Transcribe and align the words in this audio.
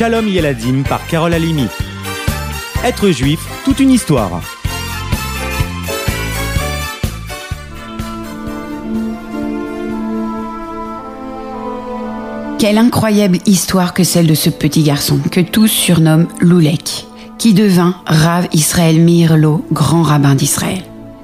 Shalom 0.00 0.28
Yeladim 0.28 0.82
par 0.82 1.06
Carole 1.08 1.34
Alimi. 1.34 1.66
Être 2.82 3.10
juif, 3.10 3.38
toute 3.66 3.80
une 3.80 3.90
histoire. 3.90 4.40
Quelle 12.58 12.78
incroyable 12.78 13.40
histoire 13.44 13.92
que 13.92 14.02
celle 14.02 14.26
de 14.26 14.32
ce 14.32 14.48
petit 14.48 14.84
garçon 14.84 15.18
que 15.30 15.40
tous 15.40 15.68
surnomment 15.68 16.28
Loulek, 16.40 17.04
qui 17.36 17.52
devint 17.52 17.94
Rav 18.06 18.48
Israël 18.54 19.02
Meirlo, 19.02 19.66
grand 19.70 20.02
rabbin 20.02 20.34
d'Israël. 20.34 20.80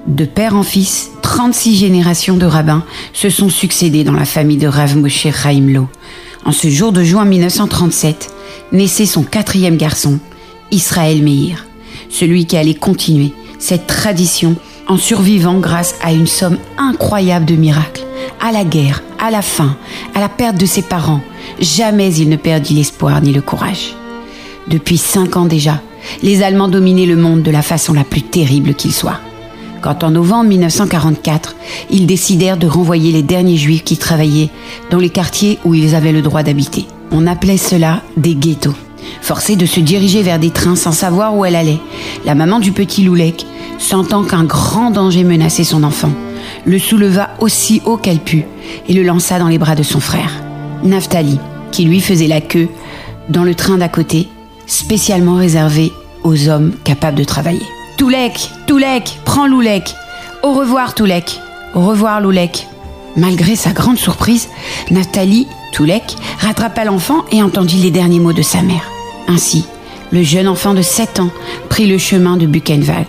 De 0.07 0.27
père 0.27 0.55
en 0.55 0.63
fils, 0.63 1.13
36 1.23 1.77
générations 1.77 2.37
de 2.37 2.45
rabbins 2.45 2.85
se 3.15 3.31
sont 3.31 3.49
succédés 3.49 4.05
dans 4.05 4.13
la 4.13 4.27
famille 4.27 4.59
de 4.59 4.69
Rav 4.69 4.99
Moshe 4.99 5.29
Chaim 5.33 5.89
En 6.45 6.53
ce 6.53 6.69
jour 6.69 6.93
de 6.93 7.03
juin 7.03 7.25
1937, 7.25 8.36
naissait 8.73 9.07
son 9.07 9.23
quatrième 9.23 9.77
garçon, 9.77 10.19
Israël 10.71 11.23
Meir, 11.23 11.67
celui 12.09 12.47
qui 12.47 12.57
allait 12.57 12.75
continuer 12.75 13.33
cette 13.59 13.87
tradition 13.87 14.57
en 14.89 14.97
survivant 14.97 15.59
grâce 15.59 15.97
à 16.03 16.13
une 16.13 16.27
somme 16.27 16.59
incroyable 16.79 17.47
de 17.47 17.57
miracles 17.57 18.05
à 18.41 18.53
la 18.53 18.65
guerre, 18.65 19.03
à 19.19 19.31
la 19.31 19.43
faim, 19.43 19.77
à 20.15 20.21
la 20.21 20.29
perte 20.29 20.57
de 20.57 20.67
ses 20.67 20.83
parents, 20.83 21.21
jamais 21.61 22.15
il 22.15 22.29
ne 22.29 22.37
perdit 22.37 22.75
l'espoir 22.75 23.21
ni 23.21 23.33
le 23.33 23.41
courage. 23.41 23.95
Depuis 24.69 24.99
cinq 24.99 25.37
ans 25.37 25.47
déjà, 25.47 25.81
les 26.23 26.43
Allemands 26.43 26.69
dominaient 26.69 27.07
le 27.07 27.17
monde 27.17 27.43
de 27.43 27.51
la 27.51 27.63
façon 27.63 27.93
la 27.93 28.05
plus 28.05 28.23
terrible 28.23 28.75
qu'il 28.75 28.93
soit. 28.93 29.21
Quand 29.81 30.05
en 30.05 30.11
novembre 30.11 30.49
1944, 30.49 31.57
ils 31.91 32.07
décidèrent 32.07 32.57
de 32.57 32.67
renvoyer 32.67 33.13
les 33.13 33.23
derniers 33.23 33.57
juifs 33.57 33.85
qui 33.85 33.97
travaillaient 33.97 34.51
dans 34.91 34.99
les 34.99 35.11
quartiers 35.11 35.59
où 35.65 35.75
ils 35.75 35.95
avaient 35.95 36.13
le 36.13 36.23
droit 36.23 36.43
d'habiter. 36.43 36.87
On 37.11 37.27
appelait 37.27 37.57
cela 37.57 38.03
des 38.17 38.35
ghettos. 38.35 38.75
Forcée 39.21 39.57
de 39.57 39.67
se 39.67 39.81
diriger 39.81 40.23
vers 40.23 40.39
des 40.39 40.51
trains 40.51 40.77
sans 40.77 40.93
savoir 40.93 41.37
où 41.37 41.45
elle 41.45 41.57
allait, 41.57 41.81
la 42.25 42.35
maman 42.35 42.59
du 42.59 42.73
petit 42.73 43.05
Loulek, 43.05 43.47
sentant 43.79 44.25
qu'un 44.25 44.45
grand 44.45 44.91
danger 44.91 45.25
menaçait 45.25 45.65
son 45.65 45.85
enfant, 45.85 46.13
le 46.65 46.79
souleva 46.79 47.31
aussi 47.41 47.83
haut 47.85 47.97
qu'elle 47.97 48.19
put 48.19 48.45
et 48.89 48.93
le 48.93 49.03
lança 49.03 49.39
dans 49.39 49.49
les 49.49 49.59
bras 49.59 49.75
de 49.75 49.83
son 49.83 50.01
frère, 50.01 50.31
Naftali, 50.83 51.39
qui 51.73 51.85
lui 51.85 52.01
faisait 52.01 52.27
la 52.27 52.41
queue 52.41 52.69
dans 53.29 53.45
le 53.45 53.55
train 53.55 53.79
d'à 53.79 53.89
côté, 53.89 54.29
spécialement 54.67 55.37
réservé 55.37 55.93
aux 56.25 56.49
hommes 56.49 56.73
capables 56.85 57.19
de 57.19 57.25
travailler. 57.25 57.67
Toulek, 57.97 58.51
Toulek, 58.67 59.19
prends 59.25 59.47
Loulek. 59.47 59.95
Au 60.43 60.53
revoir 60.53 60.95
Toulek. 60.95 61.41
Au 61.75 61.81
revoir 61.81 62.21
Loulek. 62.21 62.67
Malgré 63.17 63.57
sa 63.57 63.73
grande 63.73 63.99
surprise, 63.99 64.49
Naftali, 64.91 65.47
Toulek, 65.73 66.17
rattrapa 66.39 66.85
l'enfant 66.85 67.25
et 67.33 67.43
entendit 67.43 67.79
les 67.79 67.91
derniers 67.91 68.21
mots 68.21 68.33
de 68.33 68.43
sa 68.43 68.63
mère. 68.63 68.91
Ainsi, 69.29 69.65
le 70.13 70.23
jeune 70.23 70.49
enfant 70.49 70.75
de 70.75 70.83
7 70.83 71.21
ans 71.21 71.31
prit 71.69 71.87
le 71.87 71.99
chemin 71.99 72.37
de 72.37 72.47
Buchenwald 72.47 73.09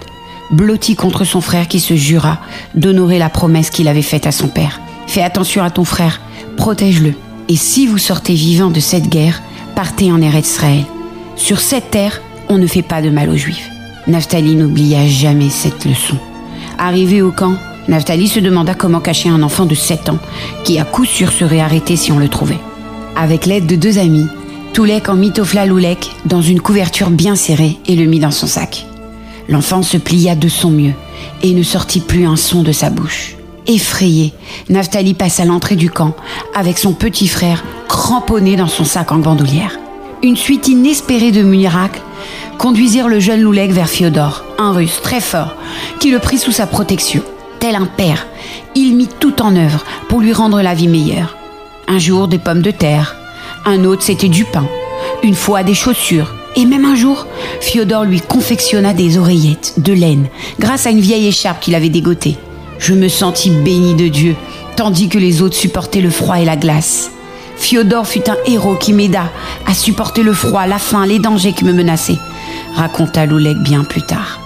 blotti 0.52 0.96
contre 0.96 1.26
son 1.26 1.42
frère 1.42 1.68
qui 1.68 1.80
se 1.80 1.96
jura 1.96 2.40
d'honorer 2.76 3.20
la 3.20 3.30
promesse 3.30 3.70
qu'il 3.70 3.88
avait 3.88 4.02
faite 4.02 4.28
à 4.28 4.32
son 4.32 4.48
père. 4.48 4.80
Fais 5.08 5.24
attention 5.24 5.64
à 5.64 5.70
ton 5.70 5.84
frère, 5.84 6.22
protège-le. 6.56 7.14
Et 7.50 7.56
si 7.56 7.88
vous 7.88 7.98
sortez 7.98 8.34
vivant 8.34 8.70
de 8.70 8.80
cette 8.80 9.10
guerre, 9.10 9.42
partez 9.76 10.12
en 10.12 10.22
Eretz 10.22 10.50
Israël. 10.50 10.84
Sur 11.36 11.60
cette 11.60 11.92
terre, 11.92 12.22
on 12.50 12.58
ne 12.58 12.68
fait 12.68 12.82
pas 12.82 13.02
de 13.02 13.10
mal 13.10 13.30
aux 13.30 13.38
Juifs. 13.38 13.70
Naphtali 14.08 14.56
n'oublia 14.56 15.06
jamais 15.06 15.50
cette 15.50 15.86
leçon. 15.86 16.18
Arrivé 16.78 17.22
au 17.22 17.32
camp, 17.32 17.56
Naphtali 17.88 18.28
se 18.28 18.40
demanda 18.40 18.74
comment 18.74 19.00
cacher 19.00 19.30
un 19.30 19.44
enfant 19.44 19.66
de 19.66 19.76
7 19.76 20.10
ans, 20.10 20.20
qui 20.64 20.78
à 20.78 20.84
coup 20.84 21.06
sûr 21.06 21.32
serait 21.32 21.62
arrêté 21.62 21.96
si 21.96 22.12
on 22.12 22.20
le 22.20 22.28
trouvait. 22.28 22.60
Avec 23.16 23.46
l'aide 23.46 23.66
de 23.66 23.76
deux 23.76 23.98
amis, 23.98 24.28
Toulek 24.74 25.10
en 25.10 25.16
mit 25.16 25.34
Ofla 25.40 25.66
Loulek 25.66 26.12
dans 26.26 26.42
une 26.42 26.62
couverture 26.62 27.10
bien 27.10 27.36
serrée 27.36 27.78
et 27.88 27.96
le 27.96 28.06
mit 28.06 28.20
dans 28.20 28.32
son 28.32 28.46
sac. 28.46 28.86
L'enfant 29.48 29.82
se 29.82 29.98
plia 29.98 30.36
de 30.36 30.50
son 30.50 30.70
mieux 30.70 30.94
et 31.42 31.54
ne 31.54 31.64
sortit 31.64 32.02
plus 32.02 32.28
un 32.28 32.36
son 32.36 32.62
de 32.62 32.74
sa 32.74 32.90
bouche. 32.90 33.36
Effrayé, 33.66 34.34
Naftali 34.70 35.14
passe 35.14 35.40
à 35.40 35.46
l'entrée 35.46 35.76
du 35.76 35.90
camp 35.90 36.16
avec 36.54 36.78
son 36.78 36.94
petit 36.94 37.28
frère 37.28 37.64
cramponné 37.88 38.56
dans 38.56 38.68
son 38.68 38.84
sac 38.84 39.12
en 39.12 39.18
bandoulière. 39.18 39.80
Une 40.24 40.38
suite 40.38 40.68
inespérée 40.68 41.32
de 41.32 41.42
miracles 41.42 42.02
conduisirent 42.58 43.08
le 43.08 43.20
jeune 43.20 43.42
Loulek 43.42 43.72
vers 43.72 43.90
Fiodor, 43.90 44.44
un 44.58 44.74
russe 44.74 45.00
très 45.02 45.22
fort, 45.22 45.56
qui 46.00 46.12
le 46.12 46.20
prit 46.20 46.38
sous 46.38 46.52
sa 46.52 46.68
protection. 46.68 47.24
Tel 47.60 47.76
un 47.76 47.86
père, 47.86 48.28
il 48.76 48.96
mit 48.96 49.10
tout 49.20 49.42
en 49.42 49.56
œuvre 49.56 49.84
pour 50.10 50.22
lui 50.22 50.32
rendre 50.32 50.62
la 50.62 50.76
vie 50.76 50.88
meilleure. 50.88 51.36
Un 51.88 51.98
jour 51.98 52.28
des 52.28 52.38
pommes 52.38 52.62
de 52.62 52.72
terre, 52.72 53.16
un 53.66 53.84
autre 53.84 54.04
c'était 54.04 54.28
du 54.28 54.46
pain, 54.46 54.68
une 55.24 55.36
fois 55.36 55.64
des 55.64 55.74
chaussures, 55.74 56.36
et 56.56 56.66
même 56.66 56.86
un 56.86 56.96
jour, 56.96 57.26
Fiodor 57.62 58.04
lui 58.04 58.22
confectionna 58.22 58.94
des 58.94 59.18
oreillettes 59.18 59.74
de 59.78 59.94
laine 59.94 60.28
grâce 60.60 60.86
à 60.86 60.92
une 60.92 61.00
vieille 61.00 61.28
écharpe 61.28 61.60
qu'il 61.60 61.76
avait 61.76 61.90
dégotée. 61.90 62.38
Je 62.80 62.94
me 62.94 63.08
sentis 63.08 63.50
béni 63.50 63.96
de 63.96 64.08
Dieu, 64.08 64.36
tandis 64.76 65.10
que 65.10 65.18
les 65.18 65.42
autres 65.42 65.56
supportaient 65.56 66.02
le 66.02 66.12
froid 66.12 66.40
et 66.40 66.46
la 66.46 66.58
glace. 66.58 67.12
Fiodor 67.58 68.08
fut 68.08 68.30
un 68.30 68.38
héros 68.46 68.76
qui 68.76 68.94
m'aida 68.94 69.32
à 69.66 69.74
supporter 69.74 70.22
le 70.22 70.34
froid, 70.34 70.68
la 70.68 70.78
faim, 70.78 71.06
les 71.08 71.20
dangers 71.20 71.54
qui 71.54 71.66
me 71.66 71.74
menaçaient, 71.74 72.20
raconta 72.76 73.26
Loulek 73.26 73.58
bien 73.58 73.84
plus 73.84 74.04
tard. 74.04 74.40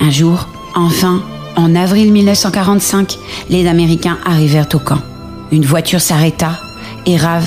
Un 0.00 0.10
jour, 0.10 0.48
enfin, 0.74 1.22
en 1.56 1.74
avril 1.74 2.12
1945, 2.12 3.18
les 3.50 3.66
Américains 3.66 4.18
arrivèrent 4.24 4.68
au 4.74 4.78
camp. 4.78 5.00
Une 5.52 5.64
voiture 5.64 6.00
s'arrêta 6.00 6.60
et 7.06 7.16
Rav 7.16 7.46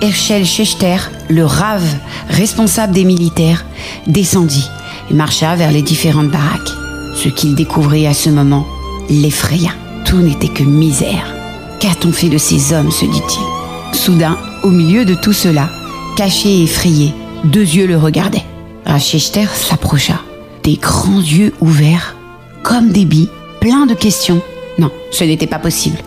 Herschel 0.00 0.44
Schechter, 0.44 0.96
le 1.28 1.44
rave 1.44 1.96
responsable 2.28 2.92
des 2.92 3.04
militaires, 3.04 3.64
descendit 4.06 4.68
et 5.10 5.14
marcha 5.14 5.56
vers 5.56 5.72
les 5.72 5.82
différentes 5.82 6.30
baraques. 6.30 6.70
Ce 7.16 7.28
qu'il 7.28 7.54
découvrit 7.54 8.06
à 8.06 8.14
ce 8.14 8.30
moment 8.30 8.66
l'effraya. 9.10 9.70
Tout 10.04 10.18
n'était 10.18 10.48
que 10.48 10.62
misère. 10.62 11.34
Qu'a-t-on 11.80 12.12
fait 12.12 12.28
de 12.28 12.38
ces 12.38 12.72
hommes 12.72 12.90
se 12.90 13.04
dit-il. 13.04 13.96
Soudain, 13.96 14.38
au 14.62 14.70
milieu 14.70 15.04
de 15.04 15.14
tout 15.14 15.32
cela, 15.32 15.68
caché 16.16 16.48
et 16.48 16.62
effrayé, 16.62 17.12
deux 17.44 17.60
yeux 17.60 17.86
le 17.86 17.96
regardaient. 17.96 18.44
Rav 18.86 19.00
Schechter 19.00 19.46
s'approcha, 19.52 20.20
des 20.62 20.76
grands 20.76 21.20
yeux 21.20 21.52
ouverts, 21.60 22.16
comme 22.62 22.90
des 22.90 23.04
billes, 23.04 23.30
plein 23.68 23.84
de 23.84 23.92
questions. 23.92 24.40
Non, 24.78 24.90
ce 25.10 25.24
n'était 25.24 25.46
pas 25.46 25.58
possible. 25.58 25.98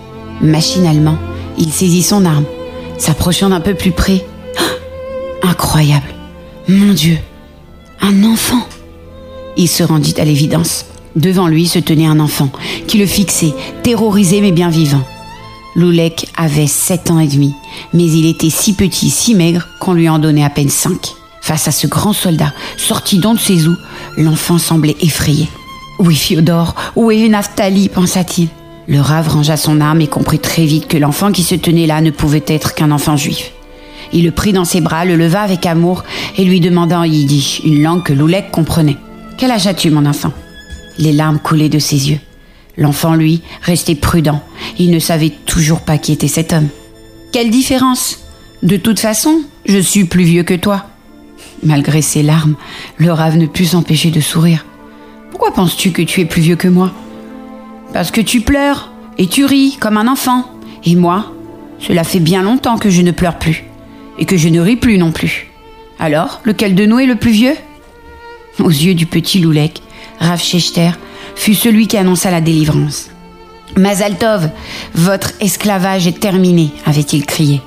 Machinalement, 0.41 1.17
il 1.59 1.72
saisit 1.72 2.01
son 2.01 2.25
arme 2.25 2.45
s'approchant 2.97 3.49
d'un 3.49 3.59
peu 3.59 3.75
plus 3.75 3.91
près. 3.91 4.25
Ah, 4.57 5.49
incroyable. 5.49 6.07
Mon 6.67 6.91
Dieu. 6.91 7.19
Un 8.01 8.23
enfant. 8.23 8.66
Il 9.57 9.67
se 9.67 9.83
rendit 9.83 10.19
à 10.19 10.25
l'évidence. 10.25 10.85
Devant 11.16 11.47
lui 11.47 11.67
se 11.67 11.77
tenait 11.77 12.07
un 12.07 12.19
enfant 12.19 12.49
qui 12.88 12.97
le 12.97 13.05
fixait, 13.05 13.53
terrorisé 13.83 14.41
mais 14.41 14.51
bien 14.51 14.69
vivant. 14.69 15.03
Loulek 15.75 16.29
avait 16.35 16.66
sept 16.66 17.11
ans 17.11 17.19
et 17.19 17.28
demi, 17.28 17.53
mais 17.93 18.05
il 18.05 18.25
était 18.25 18.49
si 18.49 18.73
petit, 18.73 19.11
si 19.11 19.35
maigre 19.35 19.67
qu'on 19.79 19.93
lui 19.93 20.09
en 20.09 20.17
donnait 20.17 20.43
à 20.43 20.49
peine 20.49 20.69
cinq. 20.69 21.11
Face 21.41 21.67
à 21.67 21.72
ce 21.72 21.85
grand 21.85 22.13
soldat, 22.13 22.53
sorti 22.78 23.19
d'on 23.19 23.35
de 23.35 23.39
ses 23.39 23.67
os, 23.67 23.78
l'enfant 24.17 24.57
semblait 24.57 24.97
effrayé. 25.01 25.47
Oui, 26.03 26.16
Fiodor, 26.16 26.73
où 26.95 27.12
est 27.12 27.29
Naftali 27.29 27.88
pensa-t-il. 27.88 28.47
Le 28.88 29.00
rave 29.00 29.28
rangea 29.28 29.56
son 29.56 29.79
arme 29.79 30.01
et 30.01 30.07
comprit 30.07 30.39
très 30.39 30.66
vite 30.66 30.88
que 30.88 30.97
l'enfant 30.97 31.31
qui 31.31 31.44
se 31.44 31.53
tenait 31.53 31.85
là 31.85 32.01
ne 32.01 32.09
pouvait 32.09 32.44
être 32.47 32.73
qu'un 32.73 32.89
enfant 32.89 33.17
juif. 33.17 33.51
Il 34.11 34.25
le 34.25 34.31
prit 34.31 34.51
dans 34.51 34.66
ses 34.66 34.81
bras, 34.81 35.06
le 35.06 35.16
leva 35.16 35.41
avec 35.41 35.67
amour 35.67 36.03
et 36.40 36.44
lui 36.44 36.59
demanda 36.59 37.00
en 37.00 37.03
yiddish, 37.03 37.61
une 37.63 37.84
langue 37.84 38.01
que 38.01 38.13
Loulek 38.13 38.50
comprenait. 38.50 38.97
Quel 39.38 39.51
âge 39.51 39.67
as-tu, 39.67 39.91
mon 39.91 40.07
enfant? 40.07 40.34
Les 40.97 41.13
larmes 41.13 41.38
coulaient 41.38 41.69
de 41.69 41.78
ses 41.78 42.09
yeux. 42.09 42.19
L'enfant, 42.78 43.13
lui, 43.13 43.44
restait 43.61 43.94
prudent. 43.94 44.41
Il 44.79 44.90
ne 44.90 45.00
savait 45.00 45.34
toujours 45.45 45.81
pas 45.81 46.00
qui 46.00 46.13
était 46.13 46.28
cet 46.28 46.51
homme. 46.51 46.69
Quelle 47.31 47.51
différence 47.51 48.22
De 48.63 48.78
toute 48.78 49.00
façon, 49.00 49.41
je 49.67 49.78
suis 49.78 50.06
plus 50.06 50.23
vieux 50.23 50.43
que 50.43 50.55
toi. 50.55 50.84
Malgré 51.61 52.02
ses 52.02 52.23
larmes, 52.23 52.55
le 52.97 53.11
rave 53.11 53.37
ne 53.37 53.46
put 53.46 53.66
s'empêcher 53.66 54.09
de 54.09 54.20
sourire. 54.20 54.66
Pourquoi 55.31 55.51
penses-tu 55.51 55.91
que 55.91 56.03
tu 56.03 56.22
es 56.22 56.25
plus 56.25 56.41
vieux 56.41 56.55
que 56.55 56.67
moi 56.67 56.91
parce 57.93 58.11
que 58.11 58.22
tu 58.22 58.41
pleures 58.41 58.91
et 59.17 59.28
tu 59.28 59.45
ris 59.45 59.78
comme 59.79 59.97
un 59.97 60.07
enfant. 60.07 60.45
Et 60.85 60.95
moi, 60.95 61.31
cela 61.79 62.03
fait 62.03 62.19
bien 62.19 62.41
longtemps 62.41 62.78
que 62.78 62.89
je 62.89 63.01
ne 63.01 63.11
pleure 63.11 63.37
plus. 63.37 63.66
Et 64.17 64.25
que 64.25 64.37
je 64.37 64.49
ne 64.49 64.59
ris 64.59 64.75
plus 64.75 64.97
non 64.97 65.11
plus. 65.11 65.51
Alors, 65.99 66.41
lequel 66.43 66.75
de 66.75 66.85
nous 66.85 66.99
est 66.99 67.05
le 67.05 67.16
plus 67.16 67.31
vieux? 67.31 67.55
Aux 68.59 68.69
yeux 68.69 68.93
du 68.93 69.05
petit 69.05 69.39
Loulek, 69.39 69.81
Rav 70.19 70.41
Schechter 70.41 70.91
fut 71.35 71.55
celui 71.55 71.87
qui 71.87 71.97
annonça 71.97 72.31
la 72.31 72.41
délivrance. 72.41 73.09
Mazaltov, 73.77 74.49
votre 74.93 75.31
esclavage 75.39 76.07
est 76.07 76.19
terminé, 76.19 76.72
avait-il 76.85 77.25
crié. 77.25 77.61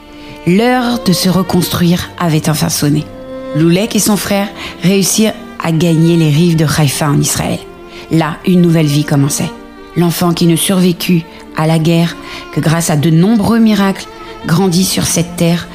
L'heure 0.47 1.03
de 1.05 1.13
se 1.13 1.29
reconstruire 1.29 2.11
avait 2.19 2.49
enfin 2.49 2.69
sonné. 2.69 3.05
Loulek 3.57 3.97
et 3.97 4.01
son 4.01 4.17
frère 4.17 4.49
réussirent 4.83 5.33
à 5.65 5.73
gagner 5.73 6.17
les 6.17 6.31
rives 6.31 6.57
de 6.57 6.67
Haïfa 6.67 7.11
en 7.11 7.21
Israël. 7.21 7.59
Là, 8.13 8.37
une 8.47 8.61
nouvelle 8.61 8.87
vie 8.87 9.05
commençait 9.05 9.51
l'enfant 9.97 10.33
qui 10.33 10.47
ne 10.47 10.57
survécut 10.57 11.23
à 11.57 11.67
la 11.67 11.79
guerre 11.79 12.17
que 12.53 12.61
grâce 12.61 12.91
à 12.91 12.97
de 12.97 13.11
nombreux 13.11 13.59
miracles 13.59 14.07
grandit 14.47 14.85
sur 14.85 15.05
cette 15.05 15.37
terre 15.37 15.69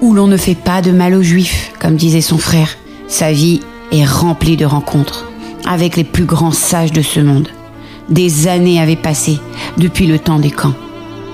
où 0.00 0.12
l'on 0.12 0.26
ne 0.26 0.36
fait 0.36 0.54
pas 0.54 0.82
de 0.82 0.92
mal 0.92 1.14
aux 1.14 1.22
juifs, 1.22 1.72
comme 1.80 1.96
disait 1.96 2.20
son 2.20 2.38
frère, 2.38 2.68
sa 3.08 3.32
vie 3.32 3.60
est 3.92 4.04
remplie 4.04 4.56
de 4.56 4.66
rencontres 4.66 5.26
avec 5.66 5.96
les 5.96 6.04
plus 6.04 6.24
grands 6.24 6.52
sages 6.52 6.92
de 6.92 7.02
ce 7.02 7.20
monde. 7.20 7.48
Des 8.10 8.48
années 8.48 8.80
avaient 8.80 8.96
passé 8.96 9.38
depuis 9.78 10.06
le 10.06 10.18
temps 10.18 10.38
des 10.38 10.50
camps. 10.50 10.74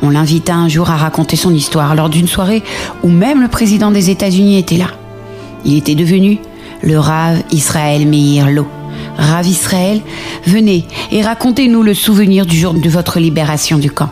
On 0.03 0.11
l'invita 0.11 0.55
un 0.55 0.69
jour 0.69 0.89
à 0.91 0.97
raconter 0.97 1.37
son 1.37 1.53
histoire 1.53 1.95
lors 1.95 2.09
d'une 2.09 2.29
soirée 2.29 2.63
où 3.03 3.09
même 3.09 3.43
le 3.43 3.49
président 3.49 3.91
des 3.91 4.09
États-Unis 4.09 4.57
était 4.57 4.77
là. 4.77 4.87
Il 5.65 5.77
était 5.77 5.97
devenu 5.97 6.39
le 6.83 6.99
Rav 6.99 7.43
Israël 7.51 8.07
Meir 8.07 8.51
Lo. 8.51 8.67
Rav 9.17 9.47
Israël, 9.47 10.01
venez 10.47 10.85
et 11.13 11.23
racontez-nous 11.23 11.83
le 11.83 11.95
souvenir 11.95 12.47
du 12.47 12.57
jour 12.57 12.75
de 12.75 12.89
votre 12.89 13.19
libération 13.19 13.79
du 13.79 13.91
camp. 13.91 14.11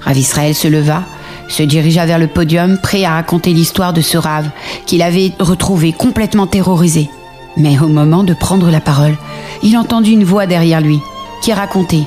Rav 0.00 0.16
Israël 0.16 0.54
se 0.54 0.68
leva, 0.68 1.02
se 1.48 1.62
dirigea 1.62 2.06
vers 2.06 2.18
le 2.18 2.26
podium, 2.26 2.78
prêt 2.78 3.04
à 3.04 3.14
raconter 3.14 3.52
l'histoire 3.52 3.92
de 3.92 4.00
ce 4.00 4.18
Rav 4.18 4.48
qu'il 4.86 5.02
avait 5.02 5.32
retrouvé 5.38 5.92
complètement 5.92 6.46
terrorisé. 6.46 7.08
Mais 7.56 7.78
au 7.78 7.88
moment 7.88 8.24
de 8.24 8.34
prendre 8.34 8.70
la 8.70 8.80
parole, 8.80 9.16
il 9.62 9.76
entendit 9.76 10.12
une 10.12 10.24
voix 10.24 10.46
derrière 10.46 10.80
lui 10.80 10.98
qui 11.42 11.52
racontait. 11.52 12.04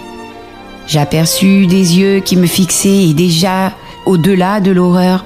J'aperçus 0.88 1.68
des 1.68 1.98
yeux 2.00 2.20
qui 2.20 2.36
me 2.36 2.48
fixaient 2.48 3.10
et 3.10 3.14
déjà 3.14 3.74
au-delà 4.06 4.60
de 4.60 4.72
l'horreur, 4.72 5.24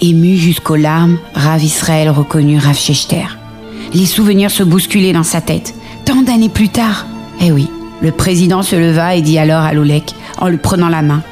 ému 0.00 0.36
jusqu'aux 0.36 0.76
larmes, 0.76 1.18
Rav 1.34 1.62
Israël 1.62 2.10
reconnut 2.10 2.58
Rav 2.58 2.76
Shechter. 2.76 3.26
Les 3.92 4.06
souvenirs 4.06 4.50
se 4.50 4.62
bousculaient 4.62 5.12
dans 5.12 5.22
sa 5.22 5.40
tête. 5.40 5.74
Tant 6.04 6.22
d'années 6.22 6.48
plus 6.48 6.68
tard. 6.68 7.06
Eh 7.40 7.52
oui, 7.52 7.68
le 8.02 8.10
président 8.10 8.62
se 8.62 8.76
leva 8.76 9.14
et 9.14 9.22
dit 9.22 9.38
alors 9.38 9.62
à 9.62 9.72
Lolek, 9.72 10.14
en 10.38 10.48
lui 10.48 10.58
prenant 10.58 10.88
la 10.88 11.02
main, 11.02 11.22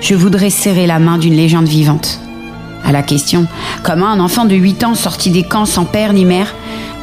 Je 0.00 0.14
voudrais 0.14 0.50
serrer 0.50 0.86
la 0.86 0.98
main 0.98 1.18
d'une 1.18 1.34
légende 1.34 1.68
vivante. 1.68 2.20
À 2.84 2.92
la 2.92 3.02
question 3.02 3.46
Comment 3.82 4.08
un 4.08 4.20
enfant 4.20 4.46
de 4.46 4.54
8 4.54 4.84
ans 4.84 4.94
sorti 4.94 5.30
des 5.30 5.42
camps 5.42 5.66
sans 5.66 5.84
père 5.84 6.12
ni 6.12 6.24
mère 6.24 6.54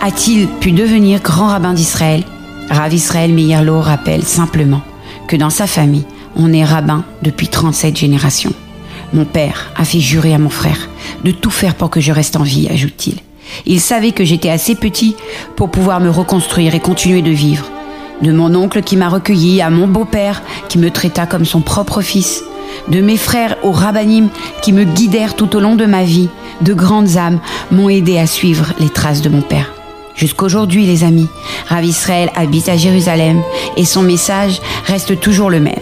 a-t-il 0.01 0.47
pu 0.47 0.71
devenir 0.71 1.21
grand 1.21 1.47
rabbin 1.47 1.73
d'Israël? 1.73 2.23
Rav 2.69 2.93
Israël 2.93 3.33
Meyerlo 3.33 3.79
rappelle 3.81 4.23
simplement 4.23 4.81
que 5.27 5.35
dans 5.35 5.49
sa 5.49 5.67
famille, 5.67 6.05
on 6.35 6.53
est 6.53 6.63
rabbin 6.63 7.03
depuis 7.23 7.47
37 7.47 7.97
générations. 7.97 8.53
Mon 9.13 9.25
père 9.25 9.71
a 9.75 9.86
fait 9.86 10.00
jurer 10.00 10.33
à 10.33 10.38
mon 10.38 10.50
frère 10.50 10.89
de 11.24 11.31
tout 11.31 11.50
faire 11.50 11.75
pour 11.75 11.89
que 11.89 12.00
je 12.00 12.12
reste 12.12 12.36
en 12.36 12.44
vie, 12.44 12.68
ajoute-t-il. 12.69 13.18
Il 13.65 13.80
savait 13.80 14.12
que 14.12 14.25
j'étais 14.25 14.50
assez 14.50 14.75
petit 14.75 15.15
pour 15.56 15.71
pouvoir 15.71 16.00
me 16.00 16.09
reconstruire 16.09 16.75
et 16.75 16.80
continuer 16.80 17.21
de 17.21 17.31
vivre. 17.31 17.69
De 18.21 18.31
mon 18.31 18.54
oncle 18.56 18.81
qui 18.81 18.98
m'a 18.98 19.09
recueilli 19.09 19.62
à 19.62 19.69
mon 19.69 19.88
beau-père 19.88 20.42
qui 20.69 20.77
me 20.77 20.89
traita 20.89 21.25
comme 21.25 21.45
son 21.45 21.62
propre 21.62 22.01
fils, 22.01 22.44
de 22.89 23.00
mes 23.00 23.18
frères 23.18 23.56
au 23.63 23.71
rabbinim 23.71 24.30
qui 24.62 24.74
me 24.74 24.83
guidèrent 24.83 25.36
tout 25.36 25.56
au 25.56 25.59
long 25.59 25.75
de 25.75 25.86
ma 25.86 26.04
vie, 26.04 26.30
de 26.62 26.74
grandes 26.74 27.18
âmes 27.18 27.39
m'ont 27.71 27.89
aidé 27.89 28.18
à 28.18 28.27
suivre 28.27 28.74
les 28.80 28.89
traces 28.89 29.21
de 29.21 29.30
mon 29.30 29.42
père. 29.42 29.74
Jusqu'aujourd'hui, 30.15 30.86
les 30.86 31.04
amis, 31.04 31.27
Rav 31.68 31.86
Israël 31.86 32.31
habite 32.36 32.69
à 32.69 32.75
Jérusalem 32.75 33.42
et 33.77 33.86
son 33.86 34.01
message 34.01 34.59
reste 34.86 35.19
toujours 35.19 35.51
le 35.51 35.59
même. 35.59 35.75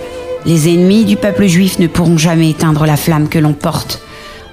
Les 0.45 0.69
ennemis 0.69 1.06
du 1.06 1.18
peuple 1.18 1.47
juif 1.47 1.80
ne 1.80 1.88
pourront 1.88 2.18
jamais 2.18 2.51
éteindre 2.51 2.86
la 2.86 2.97
flamme 2.97 3.30
que 3.30 3.39
l'on 3.39 3.53
porte 3.53 4.01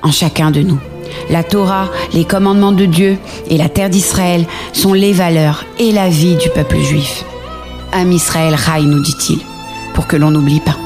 en 0.02 0.10
chacun 0.10 0.50
de 0.50 0.62
nous. 0.62 0.78
La 1.28 1.44
Torah, 1.44 1.90
les 2.14 2.24
commandements 2.24 2.72
de 2.72 2.86
Dieu 2.86 3.18
et 3.48 3.58
la 3.58 3.68
terre 3.68 3.90
d'Israël 3.90 4.46
sont 4.72 4.94
les 4.94 5.12
valeurs 5.12 5.64
et 5.78 5.92
la 5.92 6.08
vie 6.08 6.36
du 6.36 6.48
peuple 6.48 6.78
juif. 6.78 7.24
Am 7.92 8.10
Israël 8.10 8.56
Chai, 8.56 8.82
nous 8.82 9.02
dit-il, 9.02 9.40
pour 9.92 10.06
que 10.06 10.16
l'on 10.16 10.30
n'oublie 10.30 10.60
pas. 10.60 10.76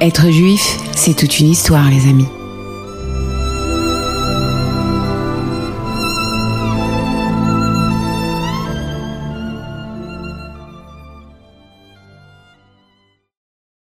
Être 0.00 0.30
juif, 0.30 0.78
c'est 0.94 1.16
toute 1.16 1.40
une 1.40 1.50
histoire, 1.50 1.90
les 1.90 2.08
amis. 2.08 2.28